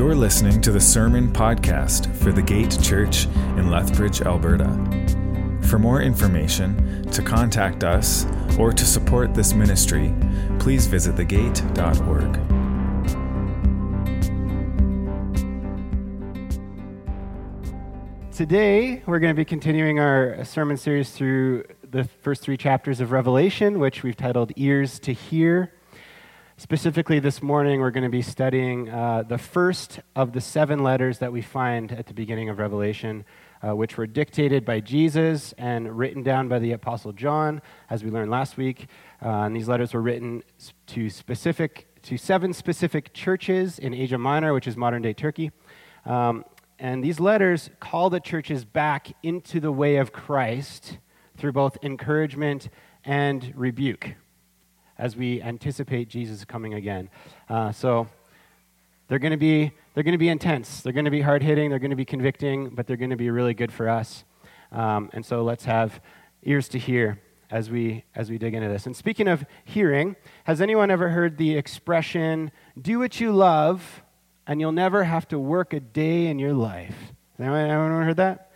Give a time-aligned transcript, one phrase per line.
[0.00, 3.26] You're listening to the Sermon Podcast for the Gate Church
[3.58, 4.64] in Lethbridge, Alberta.
[5.68, 8.24] For more information, to contact us,
[8.58, 10.14] or to support this ministry,
[10.58, 12.32] please visit thegate.org.
[18.32, 23.12] Today, we're going to be continuing our sermon series through the first three chapters of
[23.12, 25.74] Revelation, which we've titled Ears to Hear.
[26.60, 31.16] Specifically, this morning, we're going to be studying uh, the first of the seven letters
[31.20, 33.24] that we find at the beginning of Revelation,
[33.66, 38.10] uh, which were dictated by Jesus and written down by the Apostle John, as we
[38.10, 38.88] learned last week.
[39.22, 40.42] Uh, and these letters were written
[40.88, 45.52] to specific to seven specific churches in Asia Minor, which is modern day Turkey.
[46.04, 46.44] Um,
[46.78, 50.98] and these letters call the churches back into the way of Christ
[51.38, 52.68] through both encouragement
[53.02, 54.14] and rebuke
[55.00, 57.10] as we anticipate Jesus coming again.
[57.48, 58.08] Uh, so
[59.08, 60.82] they're going to be they're going to be intense.
[60.82, 61.70] They're going to be hard hitting.
[61.70, 64.24] They're going to be convicting, but they're going to be really good for us.
[64.70, 66.00] Um, and so let's have
[66.44, 67.20] ears to hear
[67.50, 68.86] as we as we dig into this.
[68.86, 74.02] And speaking of hearing, has anyone ever heard the expression "Do what you love"?
[74.50, 77.12] and you'll never have to work a day in your life.
[77.38, 78.50] Anyone, anyone heard that?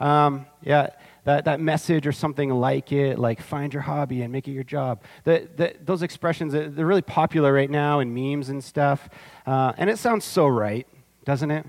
[0.00, 0.88] Um, yeah,
[1.24, 4.64] that, that message or something like it, like find your hobby and make it your
[4.64, 5.02] job.
[5.24, 9.08] The, the, those expressions, they're really popular right now in memes and stuff.
[9.46, 10.86] Uh, and it sounds so right,
[11.24, 11.66] doesn't it?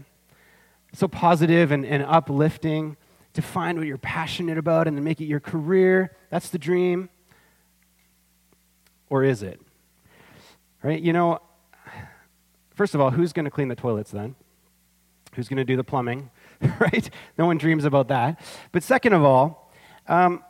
[0.94, 2.98] So positive and, and uplifting
[3.34, 6.16] to find what you're passionate about and to make it your career.
[6.30, 7.10] That's the dream.
[9.10, 9.60] Or is it?
[10.82, 11.02] Right?
[11.02, 11.40] You know,
[12.76, 14.36] First of all, who's going to clean the toilets then?
[15.34, 16.30] Who's going to do the plumbing?
[16.80, 17.10] right?
[17.38, 18.40] No one dreams about that.
[18.72, 19.72] But second of all,
[20.08, 20.44] um,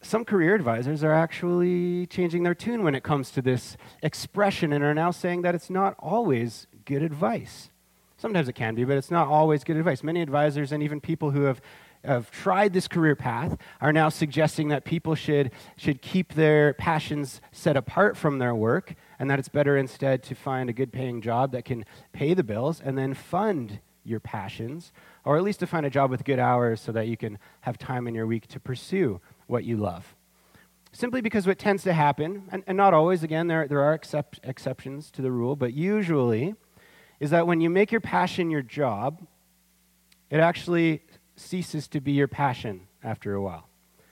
[0.00, 4.84] some career advisors are actually changing their tune when it comes to this expression and
[4.84, 7.70] are now saying that it's not always good advice.
[8.16, 10.02] Sometimes it can be, but it's not always good advice.
[10.02, 11.60] Many advisors and even people who have
[12.04, 17.40] have tried this career path are now suggesting that people should, should keep their passions
[17.52, 21.20] set apart from their work and that it's better instead to find a good paying
[21.20, 24.92] job that can pay the bills and then fund your passions,
[25.24, 27.78] or at least to find a job with good hours so that you can have
[27.78, 30.14] time in your week to pursue what you love.
[30.92, 34.40] Simply because what tends to happen, and, and not always, again, there, there are except,
[34.42, 36.54] exceptions to the rule, but usually,
[37.20, 39.26] is that when you make your passion your job,
[40.30, 41.02] it actually
[41.36, 43.67] ceases to be your passion after a while.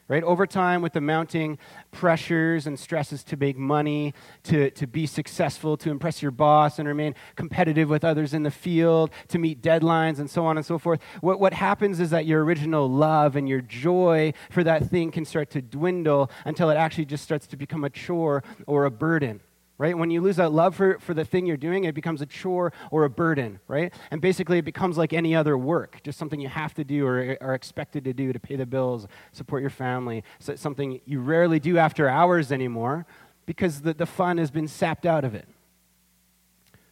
[0.08, 0.22] Right?
[0.22, 1.58] Over time, with the mounting
[1.90, 6.86] pressures and stresses to make money, to, to be successful, to impress your boss and
[6.86, 10.78] remain competitive with others in the field, to meet deadlines, and so on and so
[10.78, 15.10] forth, what, what happens is that your original love and your joy for that thing
[15.10, 18.90] can start to dwindle until it actually just starts to become a chore or a
[18.92, 19.40] burden
[19.78, 19.96] right?
[19.96, 22.72] When you lose that love for, for the thing you're doing, it becomes a chore
[22.90, 23.92] or a burden, right?
[24.10, 27.36] And basically, it becomes like any other work, just something you have to do or
[27.40, 30.24] are expected to do to pay the bills, support your family.
[30.38, 33.06] So something you rarely do after hours anymore
[33.44, 35.46] because the, the fun has been sapped out of it.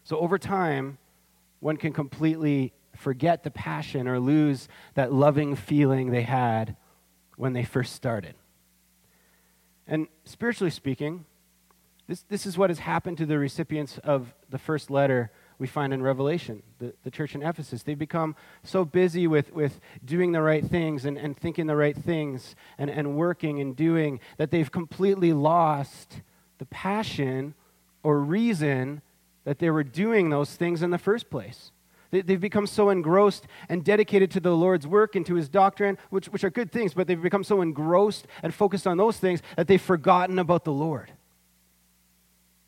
[0.04, 0.98] So over time,
[1.60, 6.76] one can completely forget the passion or lose that loving feeling they had
[7.36, 8.34] when they first started.
[9.86, 11.24] And spiritually speaking,
[12.06, 15.92] this, this is what has happened to the recipients of the first letter we find
[15.94, 17.82] in Revelation, the, the church in Ephesus.
[17.82, 21.96] They've become so busy with, with doing the right things and, and thinking the right
[21.96, 26.22] things and, and working and doing that they've completely lost
[26.58, 27.54] the passion
[28.02, 29.00] or reason
[29.44, 31.70] that they were doing those things in the first place.
[32.10, 35.98] They, they've become so engrossed and dedicated to the Lord's work and to his doctrine,
[36.10, 39.40] which, which are good things, but they've become so engrossed and focused on those things
[39.56, 41.12] that they've forgotten about the Lord.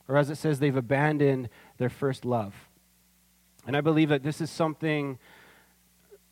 [0.09, 2.55] Or as it says, they've abandoned their first love.
[3.67, 5.19] And I believe that this is something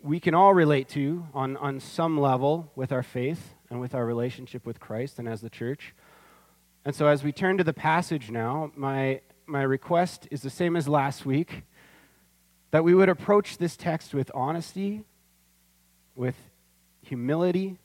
[0.00, 4.04] we can all relate to on, on some level with our faith and with our
[4.04, 5.94] relationship with Christ and as the church.
[6.84, 10.76] And so as we turn to the passage now, my, my request is the same
[10.76, 11.62] as last week
[12.70, 15.04] that we would approach this text with honesty,
[16.14, 16.36] with
[17.02, 17.78] humility,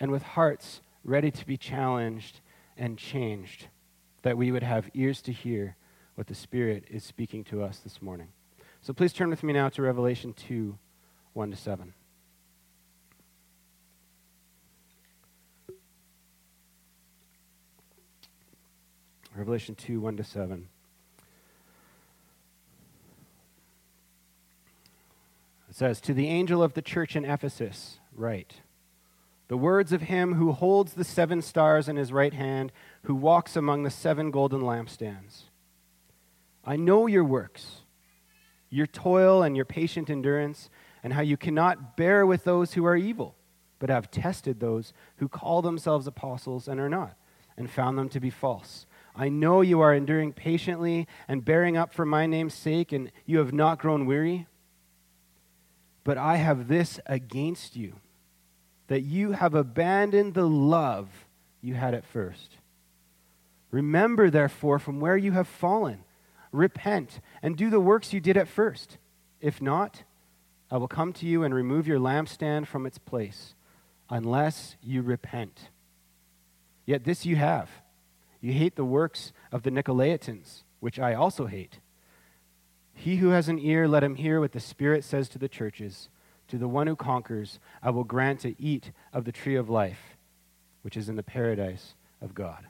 [0.00, 2.40] and with hearts ready to be challenged
[2.76, 3.68] and changed
[4.24, 5.76] that we would have ears to hear
[6.14, 8.28] what the Spirit is speaking to us this morning.
[8.80, 10.78] So please turn with me now to Revelation 2
[11.34, 11.92] 1 to 7.
[19.36, 20.68] Revelation 2 1 to 7.
[25.68, 28.54] It says, To the angel of the church in Ephesus, write.
[29.54, 32.72] The words of him who holds the seven stars in his right hand,
[33.02, 35.44] who walks among the seven golden lampstands.
[36.64, 37.82] I know your works
[38.68, 40.70] your toil and your patient endurance,
[41.04, 43.36] and how you cannot bear with those who are evil,
[43.78, 47.16] but have tested those who call themselves apostles and are not,
[47.56, 48.86] and found them to be false.
[49.14, 53.38] I know you are enduring patiently and bearing up for my name's sake, and you
[53.38, 54.48] have not grown weary.
[56.02, 58.00] But I have this against you,
[58.88, 61.08] that you have abandoned the love
[61.60, 62.56] you had at first.
[63.70, 66.04] Remember, therefore, from where you have fallen
[66.54, 68.98] repent, and do the works you did at first.
[69.40, 70.04] If not,
[70.70, 73.54] I will come to you and remove your lampstand from its place,
[74.08, 75.68] unless you repent.
[76.86, 77.68] Yet this you have
[78.40, 81.78] you hate the works of the Nicolaitans, which I also hate.
[82.92, 86.10] He who has an ear, let him hear what the Spirit says to the churches.
[86.48, 90.16] To the one who conquers, I will grant to eat of the tree of life,
[90.82, 92.66] which is in the paradise of God.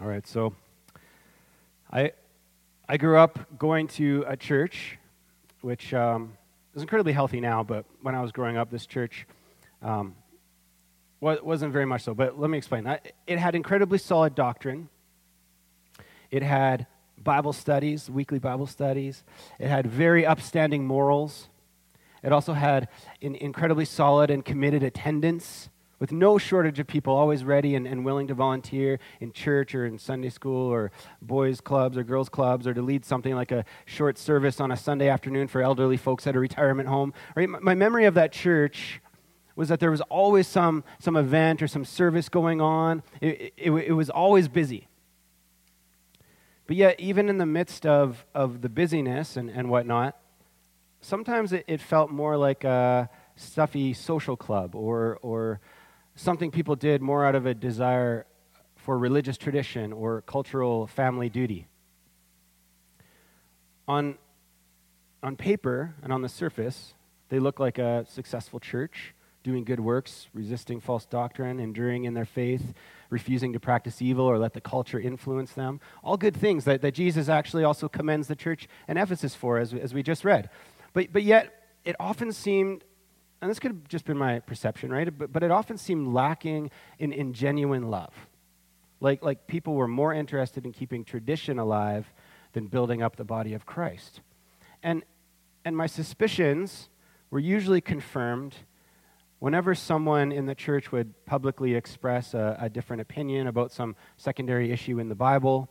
[0.00, 0.54] All right, so
[1.90, 2.12] I,
[2.88, 4.98] I grew up going to a church,
[5.62, 6.36] which um,
[6.74, 9.26] is incredibly healthy now, but when I was growing up, this church
[9.82, 10.14] um,
[11.20, 12.14] wasn't very much so.
[12.14, 12.86] But let me explain.
[13.26, 14.88] It had incredibly solid doctrine,
[16.30, 16.86] it had
[17.22, 19.24] Bible studies, weekly Bible studies,
[19.58, 21.48] it had very upstanding morals.
[22.22, 22.88] It also had
[23.22, 28.04] an incredibly solid and committed attendance with no shortage of people always ready and, and
[28.04, 30.90] willing to volunteer in church or in Sunday school or
[31.22, 34.76] boys' clubs or girls' clubs or to lead something like a short service on a
[34.76, 37.14] Sunday afternoon for elderly folks at a retirement home.
[37.34, 37.48] Right?
[37.48, 39.00] My memory of that church
[39.54, 43.70] was that there was always some, some event or some service going on, it, it,
[43.70, 44.86] it was always busy.
[46.66, 50.16] But yet, even in the midst of, of the busyness and, and whatnot,
[51.00, 55.60] sometimes it, it felt more like a stuffy social club or, or
[56.16, 58.26] something people did more out of a desire
[58.74, 61.68] for religious tradition or cultural family duty.
[63.86, 64.16] On,
[65.22, 66.94] on paper and on the surface,
[67.28, 69.14] they look like a successful church,
[69.46, 72.74] doing good works, resisting false doctrine, enduring in their faith,
[73.10, 75.80] refusing to practice evil or let the culture influence them.
[76.02, 79.72] All good things that, that Jesus actually also commends the church in Ephesus for, as,
[79.72, 80.50] as we just read.
[80.92, 82.82] But, but yet, it often seemed
[83.40, 85.16] and this could have just been my perception, right?
[85.16, 88.14] But, but it often seemed lacking in, in genuine love.
[89.00, 92.10] Like, like people were more interested in keeping tradition alive
[92.54, 94.20] than building up the body of Christ.
[94.82, 95.04] And,
[95.64, 96.88] and my suspicions
[97.30, 98.54] were usually confirmed
[99.38, 104.72] whenever someone in the church would publicly express a, a different opinion about some secondary
[104.72, 105.68] issue in the Bible,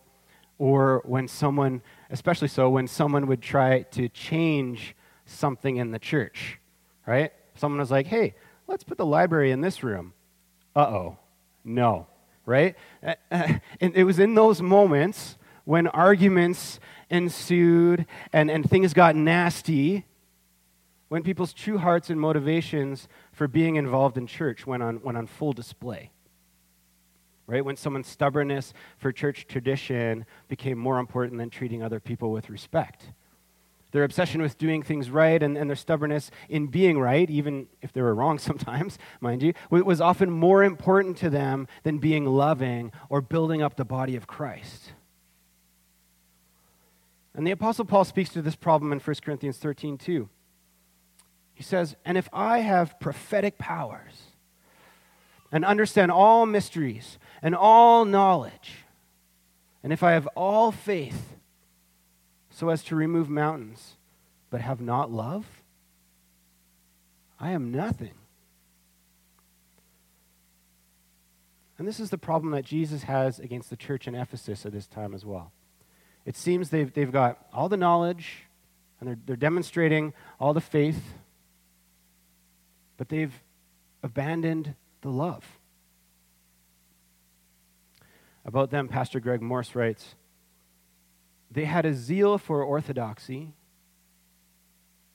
[0.58, 4.96] or when someone, especially so, when someone would try to change
[5.26, 6.60] something in the church,
[7.06, 7.32] right?
[7.56, 8.36] Someone was like, hey,
[8.68, 10.14] let's put the library in this room.
[10.76, 11.18] Uh oh,
[11.64, 12.08] no,
[12.46, 12.76] right?
[13.32, 16.80] and it was in those moments when arguments
[17.10, 20.06] ensued and, and things got nasty,
[21.16, 25.26] when people's true hearts and motivations for being involved in church went on, went on
[25.26, 26.12] full display.
[27.48, 27.64] Right?
[27.64, 33.14] When someone's stubbornness for church tradition became more important than treating other people with respect
[33.94, 37.94] their obsession with doing things right and, and their stubbornness in being right, even if
[37.94, 42.92] they were wrong sometimes, mind you, was often more important to them than being loving
[43.08, 44.92] or building up the body of Christ.
[47.34, 50.28] And the Apostle Paul speaks to this problem in 1 Corinthians 13 too.
[51.56, 54.22] He says, And if I have prophetic powers
[55.52, 58.84] and understand all mysteries and all knowledge,
[59.82, 61.36] and if I have all faith,
[62.50, 63.96] so as to remove mountains,
[64.50, 65.46] but have not love?
[67.40, 68.14] I am nothing.
[71.78, 74.88] And this is the problem that Jesus has against the church in Ephesus at this
[74.88, 75.52] time as well.
[76.26, 78.46] It seems they've, they've got all the knowledge
[79.00, 81.02] and they're, they're demonstrating all the faith,
[82.98, 83.34] but they've
[84.04, 85.46] abandoned the love.
[88.46, 90.16] About them, Pastor Greg Morse writes
[91.52, 93.54] they had a zeal for orthodoxy,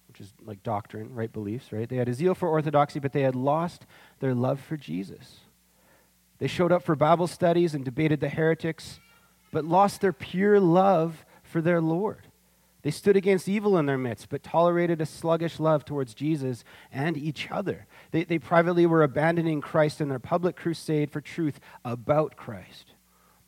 [0.09, 1.89] which is like doctrine, right beliefs, right?
[1.89, 3.87] They had a zeal for orthodoxy, but they had lost
[4.21, 5.41] their love for Jesus.
[6.39, 9.01] They showed up for Bible studies and debated the heretics,
[9.53, 12.27] but lost their pure love for their Lord.
[12.83, 17.17] They stood against evil in their midst, but tolerated a sluggish love towards Jesus and
[17.17, 17.87] each other.
[18.11, 22.95] They, they privately were abandoning Christ in their public crusade for truth about Christ.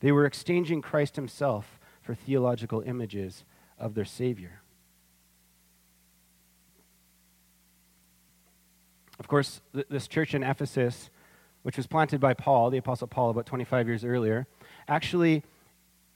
[0.00, 3.44] They were exchanging Christ himself for theological images
[3.78, 4.60] of their Savior.
[9.18, 11.08] Of course, th- this church in Ephesus,
[11.62, 14.46] which was planted by Paul, the Apostle Paul, about 25 years earlier,
[14.88, 15.44] actually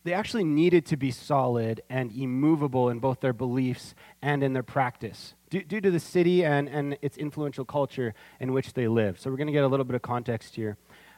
[0.06, 4.62] they actually needed to be solid and immovable in both their beliefs and in their
[4.62, 9.18] practice due, due to the city and, and its influential culture in which they live.
[9.18, 10.76] So we're going to get a little bit of context here.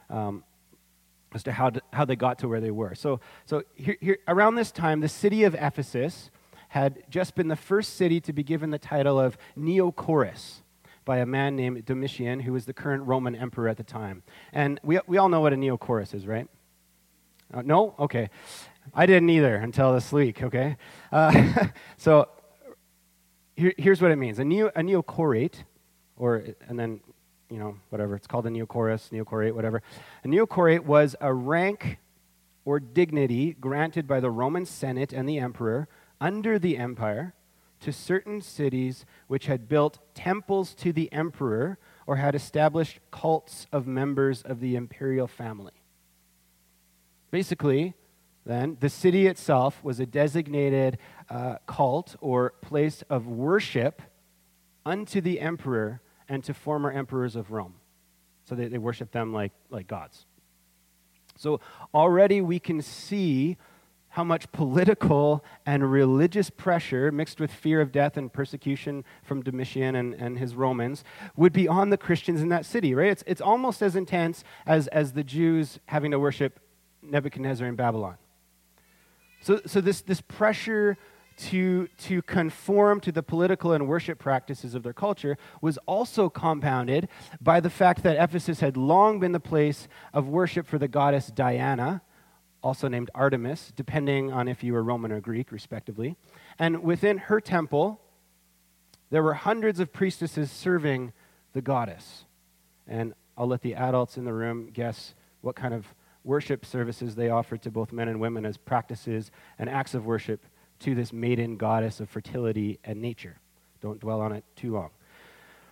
[0.09, 0.43] Um,
[1.31, 2.95] as to how, to, how they got to where they were.
[2.95, 6.31] So, so here, here, around this time, the city of Ephesus
[6.69, 10.61] had just been the first city to be given the title of Neochorus
[11.05, 14.23] by a man named Domitian, who was the current Roman emperor at the time.
[14.51, 16.47] And we, we all know what a Neochorus is, right?
[17.53, 17.95] Uh, no?
[17.99, 18.29] Okay.
[18.93, 20.77] I didn't either until this week, okay?
[21.11, 21.67] Uh,
[21.97, 22.29] so
[23.55, 25.63] here, here's what it means a, neo, a neocorate,
[26.17, 27.01] or, and then
[27.49, 28.15] you know, whatever.
[28.15, 29.81] It's called a neocorus, neocorate, whatever.
[30.23, 31.97] A neocorate was a rank
[32.65, 35.87] or dignity granted by the Roman Senate and the emperor
[36.21, 37.33] under the empire
[37.79, 43.87] to certain cities which had built temples to the emperor or had established cults of
[43.87, 45.73] members of the imperial family.
[47.31, 47.95] Basically,
[48.49, 50.97] then, the city itself was a designated
[51.29, 54.01] uh, cult or place of worship
[54.85, 57.75] unto the emperor and to former emperors of Rome.
[58.45, 60.25] So they, they worship them like, like gods.
[61.35, 61.61] So
[61.93, 63.57] already we can see
[64.09, 69.95] how much political and religious pressure, mixed with fear of death and persecution from Domitian
[69.95, 71.03] and, and his Romans,
[71.35, 73.11] would be on the Christians in that city, right?
[73.11, 76.59] It's, it's almost as intense as, as the Jews having to worship
[77.03, 78.17] Nebuchadnezzar in Babylon.
[79.41, 80.97] So, so this, this pressure
[81.39, 87.07] to, to conform to the political and worship practices of their culture was also compounded
[87.39, 91.27] by the fact that Ephesus had long been the place of worship for the goddess
[91.27, 92.01] Diana,
[92.61, 96.17] also named Artemis, depending on if you were Roman or Greek, respectively.
[96.57, 98.01] And within her temple,
[99.09, 101.13] there were hundreds of priestesses serving
[101.53, 102.25] the goddess.
[102.85, 105.87] And I'll let the adults in the room guess what kind of
[106.29, 110.45] worship services they offered to both men and women as practices and acts of worship
[110.77, 113.39] to this maiden goddess of fertility and nature.
[113.81, 114.91] Don't dwell on it too long.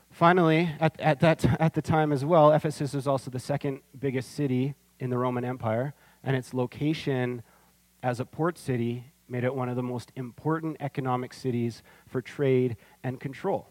[0.10, 4.32] Finally, at, at, that, at the time as well, Ephesus was also the second biggest
[4.34, 7.44] city in the Roman Empire, and its location
[8.02, 12.78] as a port city made it one of the most important economic cities for trade
[13.04, 13.68] and control.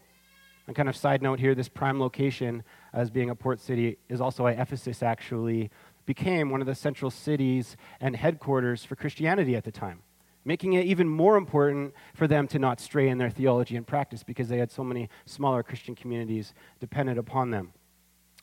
[0.67, 2.61] And kind of side note here, this prime location
[2.93, 5.71] as being a port city is also why Ephesus actually
[6.07, 10.01] became one of the central cities and headquarters for Christianity at the time
[10.47, 14.23] making it even more important for them to not stray in their theology and practice
[14.23, 17.73] because they had so many smaller Christian communities dependent upon them.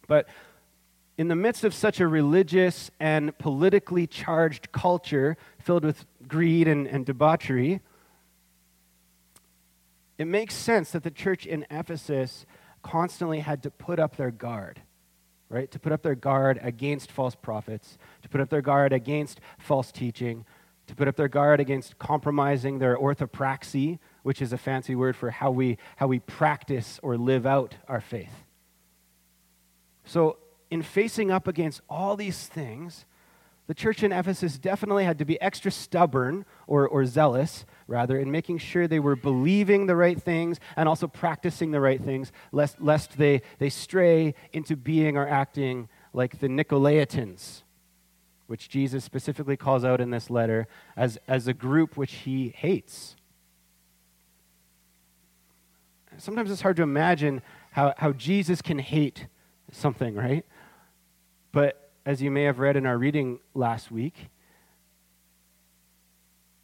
[0.06, 0.28] But
[1.16, 6.86] in the midst of such a religious and politically charged culture filled with greed and,
[6.86, 7.80] and debauchery,
[10.18, 12.44] it makes sense that the church in Ephesus
[12.82, 14.82] constantly had to put up their guard,
[15.48, 15.70] right?
[15.70, 19.92] To put up their guard against false prophets, to put up their guard against false
[19.92, 20.44] teaching,
[20.86, 25.30] to put up their guard against compromising their orthopraxy, which is a fancy word for
[25.30, 28.44] how we, how we practice or live out our faith.
[30.04, 30.38] So,
[30.70, 33.06] in facing up against all these things,
[33.66, 38.30] the church in Ephesus definitely had to be extra stubborn or, or zealous, rather, in
[38.30, 42.80] making sure they were believing the right things and also practicing the right things, lest,
[42.80, 47.62] lest they, they stray into being or acting like the Nicolaitans,
[48.48, 53.16] which Jesus specifically calls out in this letter as, as a group which he hates.
[56.18, 57.40] Sometimes it's hard to imagine
[57.72, 59.26] how, how Jesus can hate
[59.72, 60.44] something, right?
[61.50, 64.28] But as you may have read in our reading last week,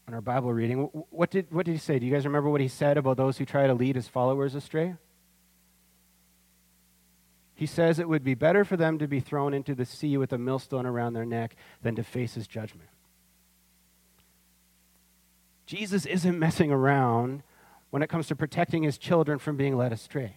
[0.06, 1.99] in our Bible reading, what did, what did he say?
[1.99, 4.54] Do you guys remember what he said about those who try to lead his followers
[4.54, 4.97] astray?
[7.54, 10.32] He says it would be better for them to be thrown into the sea with
[10.32, 12.88] a millstone around their neck than to face his judgment.
[15.66, 17.42] Jesus isn't messing around
[17.90, 20.37] when it comes to protecting his children from being led astray.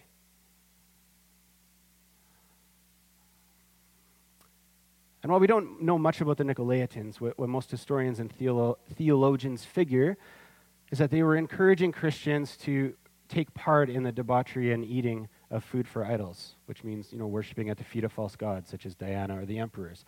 [5.24, 8.76] And while we don't know much about the Nicolaitans, what, what most historians and theolo-
[8.94, 10.18] theologians figure
[10.92, 12.92] is that they were encouraging Christians to
[13.30, 17.26] take part in the debauchery and eating of food for idols, which means, you know,
[17.26, 20.04] worshiping at the feet of false gods, such as Diana or the emperors.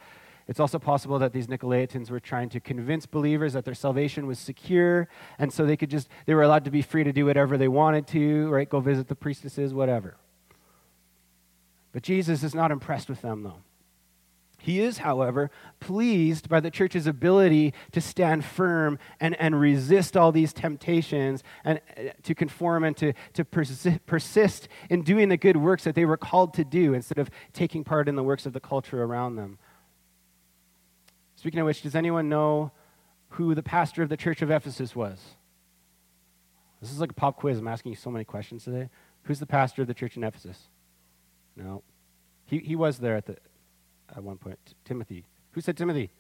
[0.49, 4.39] It's also possible that these Nicolaitans were trying to convince believers that their salvation was
[4.39, 5.09] secure,
[5.39, 7.69] and so they could just, they were allowed to be free to do whatever they
[7.69, 8.69] wanted to, right?
[8.69, 10.19] Go visit the priestesses, whatever.
[11.93, 13.63] But Jesus is not impressed with them, though.
[14.67, 20.33] He is, however, pleased by the church's ability to stand firm and, and resist all
[20.33, 25.57] these temptations and uh, to conform and to, to persi- persist in doing the good
[25.57, 28.55] works that they were called to do instead of taking part in the works of
[28.55, 29.57] the culture around them.
[31.37, 32.73] Speaking of which, does anyone know
[33.29, 35.21] who the pastor of the church of Ephesus was?
[36.81, 37.61] This is like a pop quiz.
[37.61, 38.89] I'm asking you so many questions today.
[39.23, 40.59] Who's the pastor of the church in Ephesus?
[41.55, 41.85] No.
[42.47, 43.37] He, he was there at, the,
[44.15, 44.59] at one point.
[44.85, 45.25] Timothy.
[45.53, 46.11] Who said Timothy?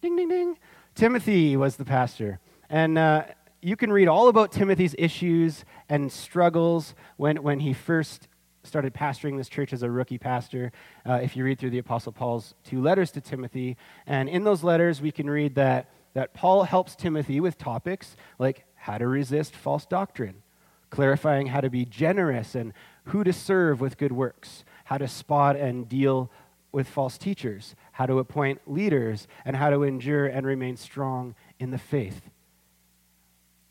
[0.00, 0.58] Ding, ding, ding.
[0.94, 2.38] Timothy was the pastor.
[2.68, 3.24] And uh,
[3.62, 8.28] you can read all about Timothy's issues and struggles when, when he first
[8.62, 10.72] started pastoring this church as a rookie pastor.
[11.06, 14.62] Uh, if you read through the Apostle Paul's two letters to Timothy, and in those
[14.62, 19.54] letters, we can read that, that Paul helps Timothy with topics like how to resist
[19.54, 20.42] false doctrine,
[20.90, 22.72] clarifying how to be generous and
[23.04, 26.30] who to serve with good works, how to spot and deal
[26.74, 31.70] with false teachers, how to appoint leaders, and how to endure and remain strong in
[31.70, 32.20] the faith.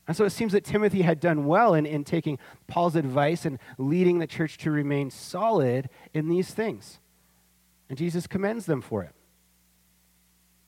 [0.07, 3.59] And so it seems that Timothy had done well in, in taking Paul's advice and
[3.77, 6.99] leading the church to remain solid in these things.
[7.89, 9.11] And Jesus commends them for it.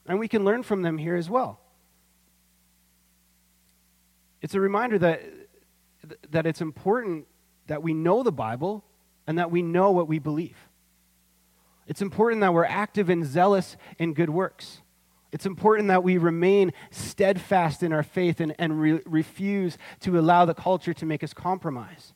[0.05, 1.59] And we can learn from them here as well.
[4.41, 5.21] It's a reminder that,
[6.31, 7.27] that it's important
[7.67, 8.83] that we know the Bible
[9.25, 10.57] and that we know what we believe.
[11.87, 14.81] It's important that we're active and zealous in good works.
[15.31, 20.45] It's important that we remain steadfast in our faith and, and re- refuse to allow
[20.45, 22.13] the culture to make us compromise.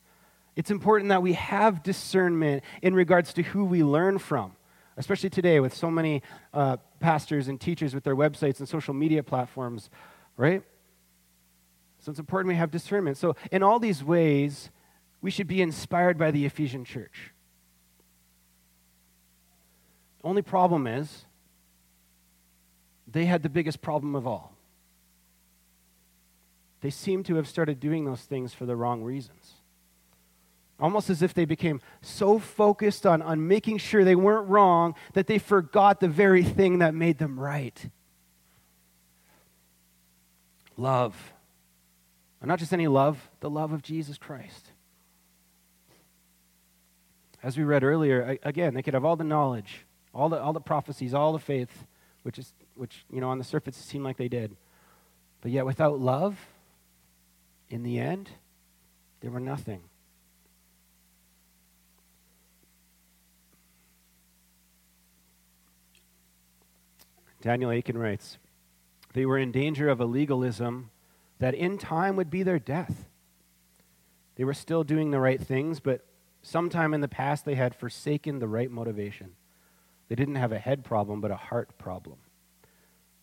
[0.56, 4.54] It's important that we have discernment in regards to who we learn from,
[4.98, 6.24] especially today with so many
[6.54, 9.90] uh, pastors and teachers with their websites and social media platforms,
[10.38, 10.64] right?
[12.00, 13.18] So it's important we have discernment.
[13.18, 14.70] So, in all these ways,
[15.22, 17.34] we should be inspired by the Ephesian church.
[20.24, 21.26] Only problem is,
[23.08, 24.54] they had the biggest problem of all.
[26.82, 29.54] They seem to have started doing those things for the wrong reasons.
[30.80, 35.28] Almost as if they became so focused on, on making sure they weren't wrong that
[35.28, 37.90] they forgot the very thing that made them right
[40.78, 41.34] love.
[42.42, 44.72] And not just any love, the love of Jesus Christ.
[47.44, 50.62] As we read earlier, again, they could have all the knowledge, all the, all the
[50.62, 51.86] prophecies, all the faith,
[52.24, 54.56] which is which, you know, on the surface it seemed like they did.
[55.42, 56.48] But yet, without love,
[57.70, 58.30] in the end,
[59.20, 59.82] they were nothing.
[67.42, 68.38] Daniel Akin writes
[69.14, 70.90] They were in danger of a legalism
[71.40, 73.06] that in time would be their death.
[74.36, 76.06] They were still doing the right things, but
[76.42, 79.36] sometime in the past they had forsaken the right motivation.
[80.10, 82.18] They didn't have a head problem, but a heart problem.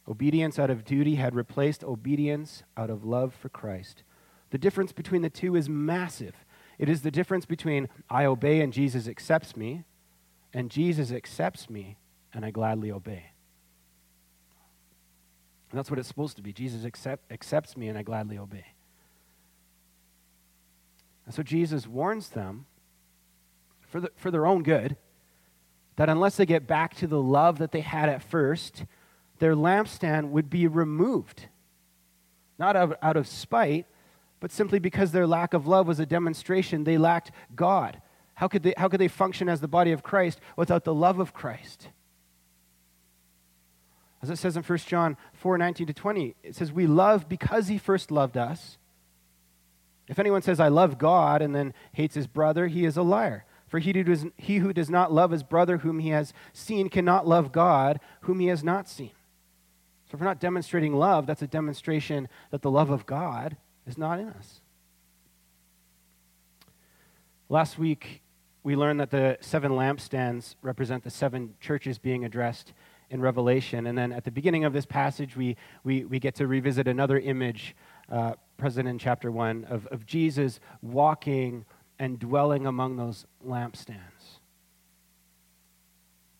[0.08, 4.04] Obedience out of duty had replaced obedience out of love for Christ.
[4.50, 6.34] The difference between the two is massive.
[6.78, 9.82] It is the difference between I obey and Jesus accepts me,
[10.54, 11.96] and Jesus accepts me
[12.32, 13.32] and I gladly obey.
[15.70, 16.52] And that's what it's supposed to be.
[16.52, 18.66] Jesus accept, accepts me and I gladly obey.
[21.24, 22.66] And so Jesus warns them
[23.88, 24.96] for, the, for their own good
[25.96, 28.84] that unless they get back to the love that they had at first,
[29.38, 31.48] their lampstand would be removed.
[32.58, 33.86] Not out, out of spite,
[34.40, 38.00] but simply because their lack of love was a demonstration they lacked God.
[38.34, 41.18] How could they, how could they function as the body of Christ without the love
[41.18, 41.88] of Christ?
[44.22, 47.68] As it says in 1 John 4 19 to 20, it says, We love because
[47.68, 48.76] he first loved us.
[50.08, 53.44] If anyone says, I love God, and then hates his brother, he is a liar.
[53.76, 56.88] For he who, does, he who does not love his brother whom he has seen
[56.88, 59.10] cannot love God whom he has not seen.
[60.06, 63.98] So if we're not demonstrating love, that's a demonstration that the love of God is
[63.98, 64.62] not in us.
[67.50, 68.22] Last week,
[68.62, 72.72] we learned that the seven lampstands represent the seven churches being addressed
[73.10, 73.86] in Revelation.
[73.86, 77.18] And then at the beginning of this passage, we, we, we get to revisit another
[77.18, 77.76] image
[78.10, 81.66] uh, present in chapter 1 of, of Jesus walking
[81.98, 84.40] and dwelling among those lampstands,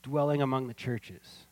[0.03, 1.47] dwelling among the churches.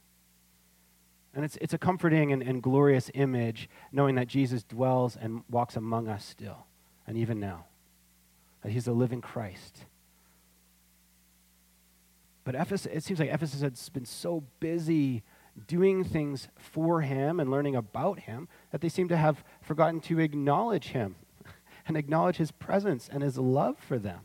[1.35, 5.77] And it's, it's a comforting and, and glorious image knowing that Jesus dwells and walks
[5.77, 6.67] among us still,
[7.07, 7.65] and even now.
[8.63, 9.85] That he's a living Christ.
[12.45, 15.23] But Ephesus, it seems like Ephesus has been so busy
[15.67, 20.21] doing things for him and learning about him that they seem to have forgotten to
[20.21, 21.17] acknowledge him
[21.87, 24.21] and acknowledge his presence and his love for them.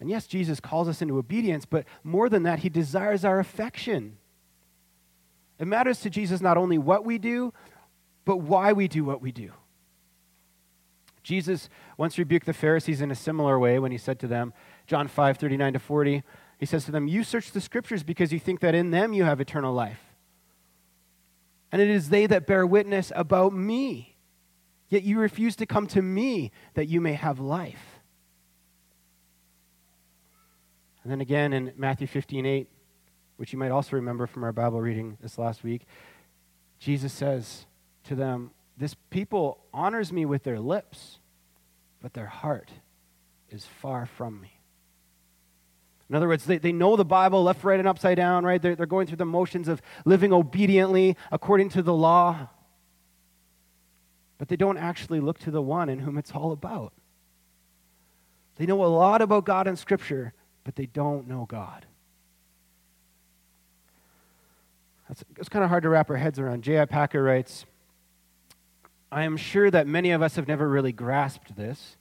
[0.00, 4.16] And yes, Jesus calls us into obedience, but more than that, he desires our affection.
[5.58, 7.52] It matters to Jesus not only what we do,
[8.24, 9.52] but why we do what we do.
[11.22, 14.54] Jesus once rebuked the Pharisees in a similar way when he said to them,
[14.86, 16.22] John 5 39 to 40,
[16.58, 19.24] he says to them, You search the scriptures because you think that in them you
[19.24, 20.00] have eternal life.
[21.70, 24.09] and it is they that bear witness about me.
[24.90, 28.00] Yet you refuse to come to me that you may have life.
[31.02, 32.68] And then again in Matthew 15 8,
[33.36, 35.86] which you might also remember from our Bible reading this last week,
[36.78, 37.64] Jesus says
[38.04, 41.20] to them, This people honors me with their lips,
[42.02, 42.70] but their heart
[43.48, 44.60] is far from me.
[46.08, 48.60] In other words, they, they know the Bible left, right, and upside down, right?
[48.60, 52.48] They're, they're going through the motions of living obediently according to the law.
[54.40, 56.94] But they don't actually look to the one in whom it's all about.
[58.56, 60.32] They know a lot about God in Scripture,
[60.64, 61.84] but they don't know God.
[65.06, 66.64] That's, it's kind of hard to wrap our heads around.
[66.64, 66.86] J.I.
[66.86, 67.66] Packer writes
[69.12, 71.98] I am sure that many of us have never really grasped this.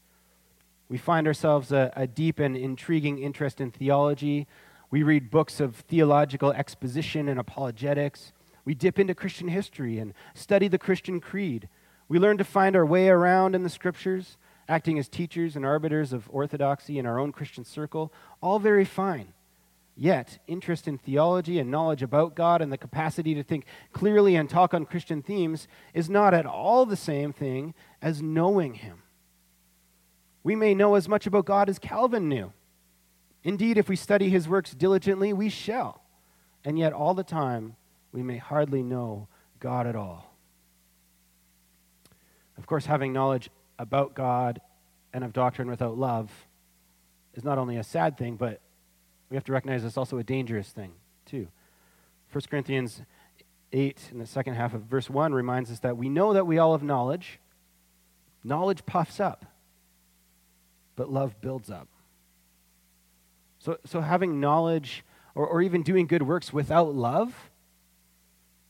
[0.88, 4.48] We find ourselves a, a deep and intriguing interest in theology.
[4.90, 8.32] We read books of theological exposition and apologetics.
[8.64, 11.68] We dip into Christian history and study the Christian creed.
[12.10, 16.12] We learn to find our way around in the scriptures, acting as teachers and arbiters
[16.12, 18.12] of orthodoxy in our own Christian circle.
[18.42, 19.34] All very fine.
[19.96, 24.50] Yet, interest in theology and knowledge about God and the capacity to think clearly and
[24.50, 29.04] talk on Christian themes is not at all the same thing as knowing Him.
[30.44, 32.54] We may know as much about God as Calvin knew.
[33.44, 36.04] Indeed, if we study his works diligently, we shall.
[36.66, 37.76] And yet, all the time,
[38.12, 39.28] we may hardly know
[39.60, 40.29] God at all.
[42.60, 44.62] Of course, having knowledge about God
[45.12, 46.30] and of doctrine without love
[47.34, 48.62] is not only a sad thing, but
[49.32, 50.92] we have to recognize it's also a dangerous thing,
[51.26, 51.48] too.
[52.32, 53.02] 1 Corinthians
[53.74, 56.60] 8, in the second half of verse 1, reminds us that we know that we
[56.60, 57.40] all have knowledge.
[58.44, 59.46] Knowledge puffs up
[61.00, 61.88] but love builds up.
[63.60, 67.50] So, so having knowledge or, or even doing good works without love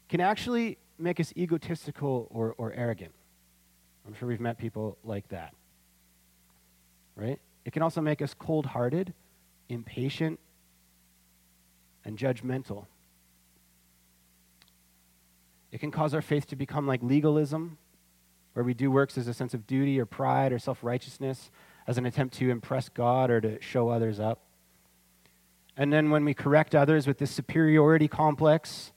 [0.09, 3.13] can actually make us egotistical or, or arrogant.
[4.09, 5.53] I'm sure we've met people like that.
[7.15, 7.39] Right?
[7.63, 9.13] It can also make us cold hearted,
[9.69, 10.39] impatient,
[12.03, 12.87] and judgmental.
[15.71, 17.77] It can cause our faith to become like legalism,
[18.53, 21.51] where we do works as a sense of duty or pride or self righteousness
[21.85, 24.41] as an attempt to impress God or to show others up.
[25.77, 28.91] And then when we correct others with this superiority complex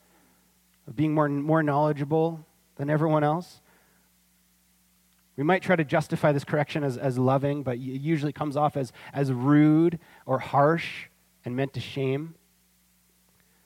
[0.88, 2.46] of being more, more knowledgeable
[2.76, 3.60] than everyone else,
[5.36, 8.76] we might try to justify this correction as, as loving, but it usually comes off
[8.76, 11.06] as, as rude or harsh
[11.44, 12.34] and meant to shame.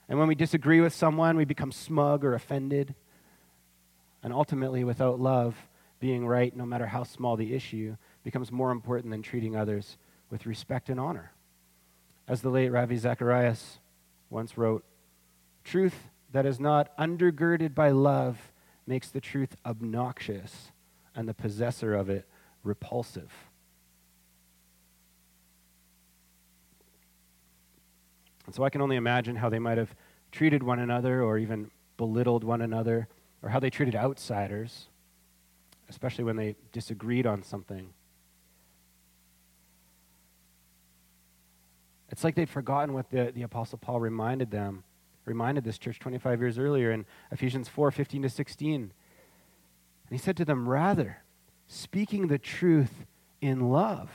[0.09, 2.95] And when we disagree with someone, we become smug or offended.
[4.23, 5.57] And ultimately, without love
[5.99, 9.99] being right, no matter how small the issue, becomes more important than treating others
[10.31, 11.33] with respect and honor.
[12.29, 13.79] As the late Ravi Zacharias
[14.31, 14.85] once wrote,
[15.65, 18.53] truth that is not undergirded by love
[18.87, 20.71] makes the truth obnoxious
[21.17, 22.29] and the possessor of it
[22.63, 23.33] repulsive.
[28.45, 29.95] And so I can only imagine how they might have
[30.31, 33.09] treated one another or even belittled one another
[33.43, 34.87] or how they treated outsiders,
[35.89, 37.93] especially when they disagreed on something.
[42.09, 44.85] It's like they'd forgotten what the, the Apostle Paul reminded them,
[45.25, 48.93] reminded this church 25 years earlier in Ephesians 4 15 to 16.
[50.09, 51.23] And he said to them, Rather,
[51.67, 53.07] speaking the truth
[53.41, 54.11] in love,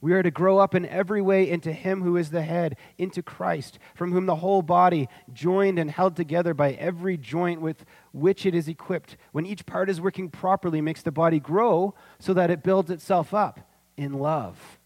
[0.00, 3.22] we are to grow up in every way into Him who is the head, into
[3.22, 8.46] Christ, from whom the whole body, joined and held together by every joint with which
[8.46, 12.50] it is equipped, when each part is working properly, makes the body grow so that
[12.50, 13.60] it builds itself up
[13.98, 14.78] in love.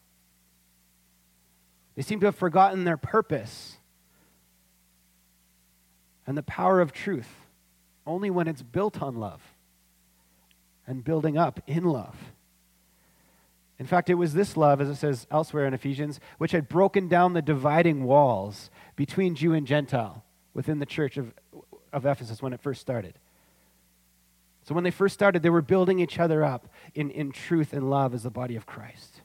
[1.94, 3.76] They seem to have forgotten their purpose
[6.26, 7.46] and the power of truth
[8.04, 9.53] only when it's built on love
[10.86, 12.16] and building up in love.
[13.78, 17.08] In fact, it was this love, as it says elsewhere in Ephesians, which had broken
[17.08, 21.34] down the dividing walls between Jew and Gentile within the church of,
[21.92, 23.18] of Ephesus when it first started.
[24.62, 27.90] So when they first started, they were building each other up in, in truth and
[27.90, 29.20] love as the body of Christ.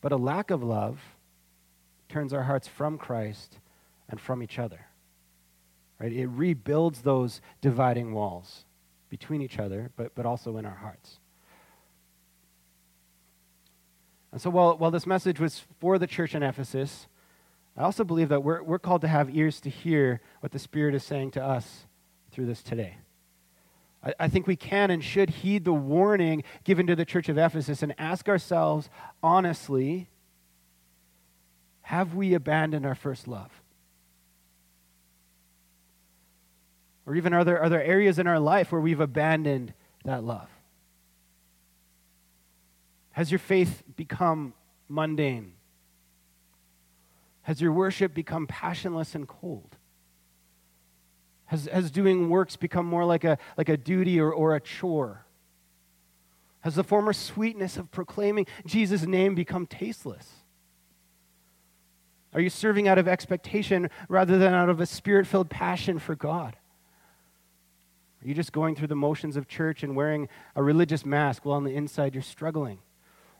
[0.00, 1.00] But a lack of love
[2.08, 3.58] turns our hearts from Christ
[4.08, 4.86] and from each other.
[6.00, 6.12] Right?
[6.12, 8.64] It rebuilds those dividing walls
[9.10, 11.18] between each other, but, but also in our hearts.
[14.30, 17.08] And so while, while this message was for the church in Ephesus,
[17.76, 20.94] I also believe that we're, we're called to have ears to hear what the Spirit
[20.94, 21.86] is saying to us
[22.30, 22.98] through this today.
[24.04, 27.38] I, I think we can and should heed the warning given to the church of
[27.38, 28.90] Ephesus and ask ourselves
[29.22, 30.08] honestly
[31.82, 33.62] have we abandoned our first love?
[37.08, 39.72] Or even are there, are there areas in our life where we've abandoned
[40.04, 40.50] that love?
[43.12, 44.52] Has your faith become
[44.90, 45.54] mundane?
[47.42, 49.78] Has your worship become passionless and cold?
[51.46, 55.24] Has, has doing works become more like a, like a duty or, or a chore?
[56.60, 60.28] Has the former sweetness of proclaiming Jesus' name become tasteless?
[62.34, 66.14] Are you serving out of expectation rather than out of a spirit filled passion for
[66.14, 66.54] God?
[68.22, 71.56] Are you just going through the motions of church and wearing a religious mask while
[71.56, 72.80] on the inside you're struggling?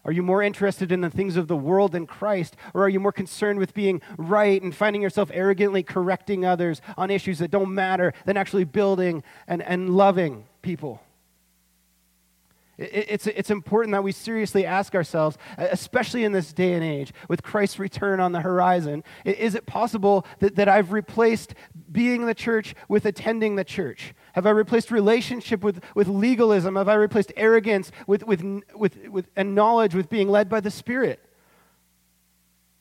[0.05, 2.57] Are you more interested in the things of the world than Christ?
[2.73, 7.11] Or are you more concerned with being right and finding yourself arrogantly correcting others on
[7.11, 11.03] issues that don't matter than actually building and, and loving people?
[12.79, 17.43] It's, it's important that we seriously ask ourselves, especially in this day and age, with
[17.43, 21.55] Christ's return on the horizon, is it possible that, that I've replaced
[21.91, 24.15] being the church with attending the church?
[24.39, 26.77] Have I replaced relationship with, with legalism?
[26.77, 30.71] Have I replaced arrogance with, with, with, with, and knowledge with being led by the
[30.71, 31.19] Spirit?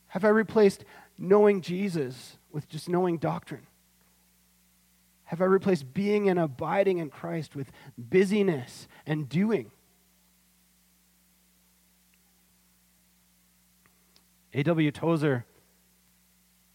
[0.10, 0.86] Have I replaced
[1.18, 3.66] knowing Jesus with just knowing doctrine?
[5.24, 9.72] Have I replaced being and abiding in Christ with busyness and doing?
[14.54, 14.92] A.W.
[14.92, 15.44] Tozer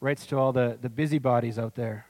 [0.01, 2.07] writes to all the, the busybodies out there.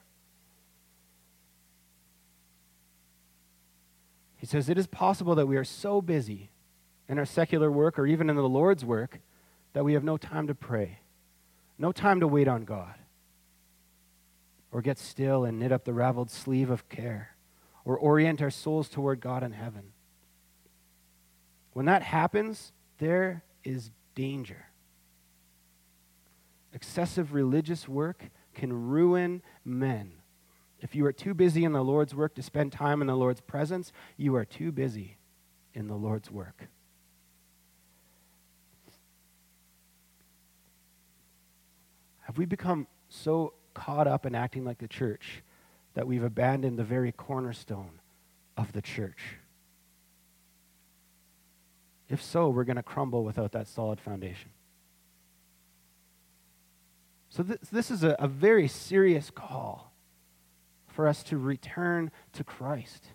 [4.43, 6.51] He says, It is possible that we are so busy
[7.09, 9.21] in our secular work or even in the Lord's work
[9.73, 10.99] that we have no time to pray,
[11.79, 12.97] no time to wait on God,
[14.73, 17.37] or get still and knit up the raveled sleeve of care,
[17.85, 19.93] or orient our souls toward God in heaven.
[21.73, 24.67] When that happens, there is danger.
[26.75, 28.25] Excessive religious work
[28.55, 30.15] can ruin men.
[30.83, 33.41] If you are too busy in the Lord's work to spend time in the Lord's
[33.41, 35.17] presence, you are too busy
[35.75, 36.69] in the Lord's work.
[42.23, 45.45] Have we become so caught up in acting like the church
[45.95, 48.01] that we've abandoned the very cornerstone
[48.57, 49.37] of the church?
[52.09, 54.51] If so, we're going to crumble without that solid foundation.
[57.29, 59.92] So, this, this is a, a very serious call
[60.93, 63.07] for us to return to Christ,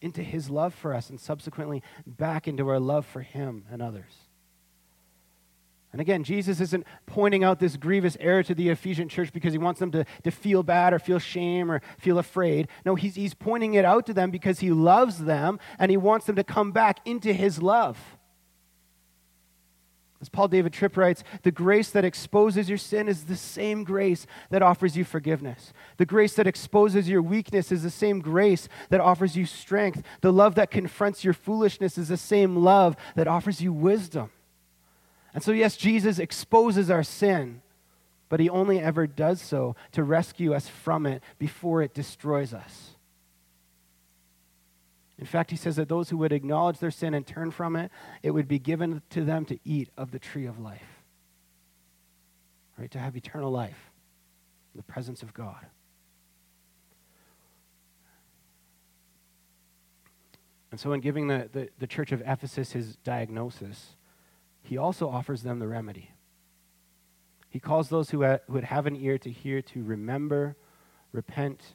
[0.00, 4.12] into his love for us, and subsequently back into our love for him and others.
[5.92, 9.58] And again, Jesus isn't pointing out this grievous error to the Ephesian church because he
[9.58, 12.68] wants them to, to feel bad or feel shame or feel afraid.
[12.86, 16.24] No, he's, he's pointing it out to them because he loves them and he wants
[16.24, 17.98] them to come back into his love.
[20.22, 24.24] As Paul David Tripp writes, the grace that exposes your sin is the same grace
[24.50, 25.72] that offers you forgiveness.
[25.96, 30.04] The grace that exposes your weakness is the same grace that offers you strength.
[30.20, 34.30] The love that confronts your foolishness is the same love that offers you wisdom.
[35.34, 37.60] And so, yes, Jesus exposes our sin,
[38.28, 42.91] but he only ever does so to rescue us from it before it destroys us.
[45.22, 47.92] In fact, he says that those who would acknowledge their sin and turn from it,
[48.24, 51.04] it would be given to them to eat of the tree of life.
[52.76, 52.90] Right?
[52.90, 53.92] To have eternal life
[54.74, 55.64] in the presence of God.
[60.72, 63.94] And so, in giving the, the, the church of Ephesus his diagnosis,
[64.64, 66.10] he also offers them the remedy.
[67.48, 70.56] He calls those who, ha- who would have an ear to hear to remember,
[71.12, 71.74] repent,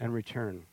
[0.00, 0.64] and return.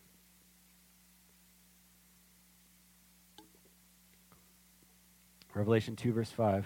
[5.53, 6.65] Revelation 2, verse 5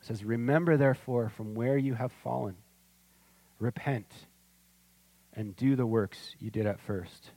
[0.00, 2.56] says, Remember therefore from where you have fallen,
[3.58, 4.12] repent,
[5.32, 7.30] and do the works you did at first.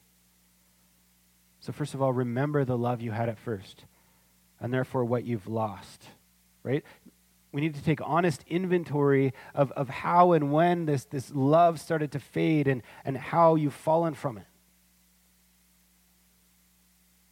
[1.60, 3.86] So, first of all, remember the love you had at first,
[4.60, 6.04] and therefore what you've lost,
[6.64, 6.84] right?
[7.52, 12.12] We need to take honest inventory of, of how and when this, this love started
[12.12, 14.46] to fade and, and how you've fallen from it.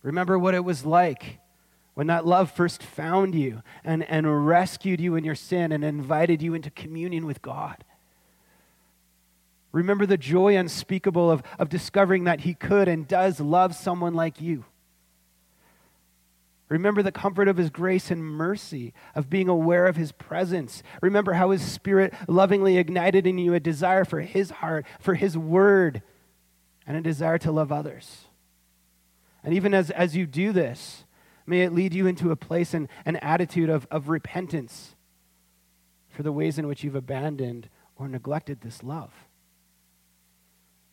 [0.01, 1.39] Remember what it was like
[1.95, 6.41] when that love first found you and, and rescued you in your sin and invited
[6.41, 7.83] you into communion with God.
[9.71, 14.41] Remember the joy unspeakable of, of discovering that He could and does love someone like
[14.41, 14.65] you.
[16.67, 20.83] Remember the comfort of His grace and mercy, of being aware of His presence.
[21.01, 25.37] Remember how His Spirit lovingly ignited in you a desire for His heart, for His
[25.37, 26.01] word,
[26.85, 28.25] and a desire to love others.
[29.43, 31.04] And even as, as you do this,
[31.45, 34.95] May it lead you into a place and an attitude of, of repentance
[36.09, 39.11] for the ways in which you've abandoned or neglected this love.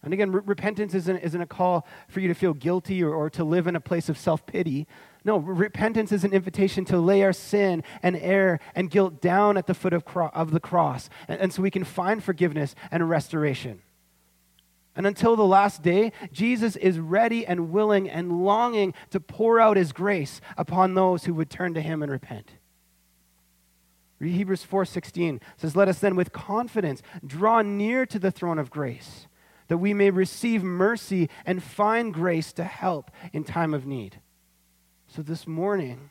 [0.03, 3.31] And again, re- repentance isn't, isn't a call for you to feel guilty or, or
[3.31, 4.87] to live in a place of self pity.
[5.25, 9.69] No, repentance is an invitation to lay our sin and error and guilt down at
[9.69, 11.09] the foot of, cro- of the cross.
[11.29, 13.83] And, and so we can find forgiveness and restoration.
[14.95, 19.77] And until the last day, Jesus is ready and willing and longing to pour out
[19.77, 22.53] his grace upon those who would turn to him and repent.
[24.21, 29.27] Hebrews 4:16 says, "Let us then with confidence draw near to the throne of grace,
[29.67, 34.21] that we may receive mercy and find grace to help in time of need."
[35.09, 36.11] So this morning,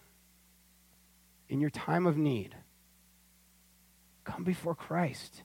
[1.47, 2.57] in your time of need,
[4.25, 5.43] come before Christ.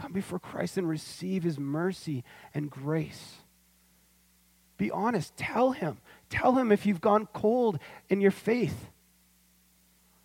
[0.00, 3.34] Come before Christ and receive his mercy and grace.
[4.78, 5.36] Be honest.
[5.36, 5.98] Tell him.
[6.30, 8.88] Tell him if you've gone cold in your faith.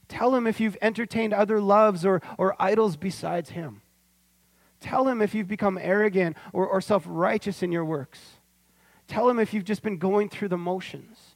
[0.07, 3.81] Tell him if you've entertained other loves or, or idols besides him.
[4.79, 8.21] Tell him if you've become arrogant or, or self righteous in your works.
[9.09, 11.34] Tell him if you've just been going through the motions.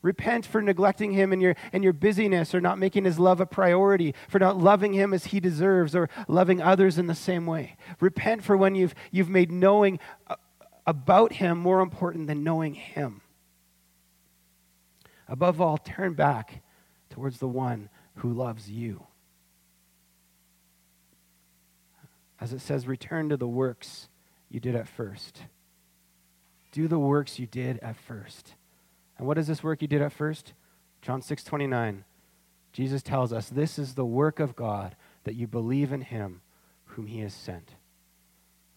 [0.00, 3.46] Repent for neglecting him in your, in your busyness or not making his love a
[3.46, 7.76] priority, for not loving him as he deserves or loving others in the same way.
[8.00, 10.36] Repent for when you've, you've made knowing uh,
[10.86, 13.22] about him more important than knowing him.
[15.26, 16.62] Above all, turn back
[17.10, 19.04] towards the one who loves you.
[22.40, 24.08] As it says, return to the works
[24.48, 25.42] you did at first.
[26.70, 28.54] Do the works you did at first.
[29.18, 30.54] And what is this work you did at first?
[31.02, 32.04] John 6 29.
[32.72, 36.40] Jesus tells us, This is the work of God, that you believe in him
[36.84, 37.74] whom he has sent.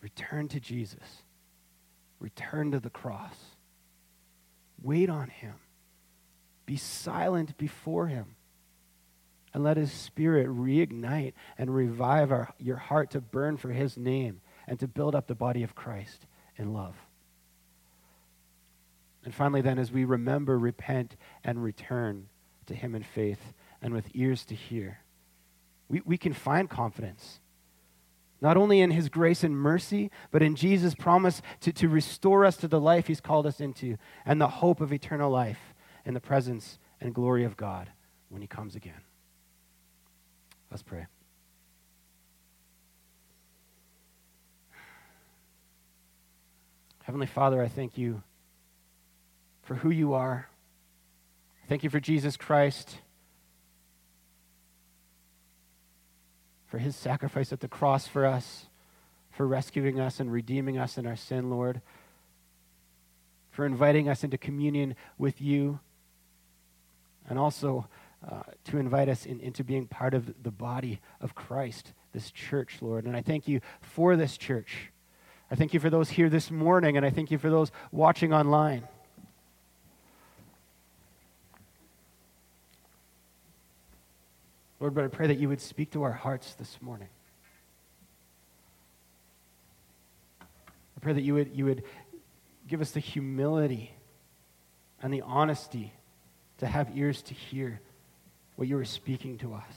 [0.02, 1.24] Return to Jesus.
[2.20, 3.36] Return to the cross.
[4.82, 5.56] Wait on him.
[6.66, 8.36] Be silent before him.
[9.54, 14.40] And let his spirit reignite and revive our, your heart to burn for his name
[14.66, 16.26] and to build up the body of Christ
[16.56, 16.96] in love.
[19.24, 22.28] And finally, then, as we remember, repent, and return
[22.66, 25.00] to him in faith and with ears to hear,
[25.88, 27.40] we, we can find confidence.
[28.40, 32.58] Not only in his grace and mercy, but in Jesus' promise to, to restore us
[32.58, 36.20] to the life he's called us into and the hope of eternal life in the
[36.20, 37.92] presence and glory of God
[38.30, 39.02] when he comes again.
[40.72, 41.06] Let's pray.
[47.04, 48.24] Heavenly Father, I thank you
[49.72, 50.50] for who you are.
[51.70, 52.98] Thank you for Jesus Christ,
[56.68, 58.66] for his sacrifice at the cross for us,
[59.32, 61.80] for rescuing us and redeeming us in our sin, Lord,
[63.50, 65.80] for inviting us into communion with you
[67.30, 67.88] and also
[68.30, 72.80] uh, to invite us in, into being part of the body of Christ, this church,
[72.82, 73.06] Lord.
[73.06, 74.92] And I thank you for this church.
[75.50, 78.34] I thank you for those here this morning, and I thank you for those watching
[78.34, 78.86] online.
[84.82, 87.08] Lord, but I pray that you would speak to our hearts this morning.
[90.42, 91.84] I pray that you would, you would
[92.68, 93.94] give us the humility
[95.00, 95.94] and the honesty
[96.58, 97.80] to have ears to hear
[98.56, 99.74] what you are speaking to us.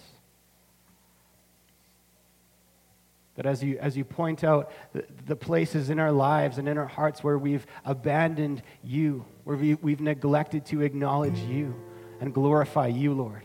[3.37, 6.79] That as you, as you point out the, the, places in our lives and in
[6.79, 11.75] our hearts where we've abandoned you, where we, we've neglected to acknowledge you
[12.21, 13.43] and glorify you, Lord.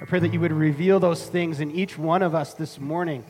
[0.00, 3.24] I pray that you would reveal those things in each one of us this morning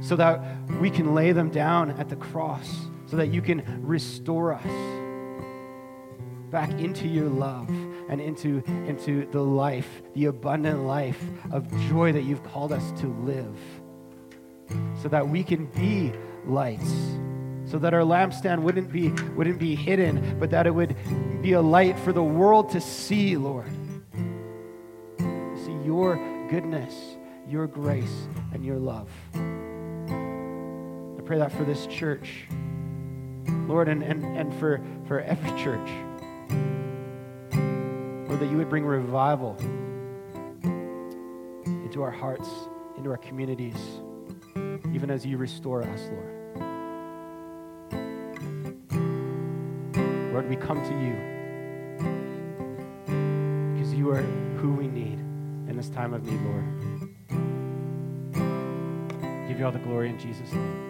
[0.00, 0.40] so that
[0.80, 2.70] we can lay them down at the cross,
[3.06, 4.66] so that you can restore us
[6.50, 7.68] back into your love
[8.08, 11.20] and into, into the life, the abundant life
[11.50, 13.58] of joy that you've called us to live,
[15.02, 16.12] so that we can be
[16.46, 16.92] lights,
[17.64, 20.94] so that our lampstand wouldn't be, wouldn't be hidden, but that it would
[21.42, 23.70] be a light for the world to see, Lord.
[25.84, 26.16] Your
[26.48, 27.16] goodness,
[27.46, 29.10] your grace, and your love.
[29.34, 32.46] I pray that for this church,
[33.68, 35.90] Lord, and, and, and for, for every church.
[38.28, 39.56] Lord, that you would bring revival
[41.84, 42.48] into our hearts,
[42.96, 43.76] into our communities,
[44.94, 46.30] even as you restore us, Lord.
[50.32, 51.14] Lord, we come to you
[53.74, 54.24] because you are
[55.84, 56.64] this time of need, Lord.
[59.48, 60.83] give you all the glory in Jesus' name.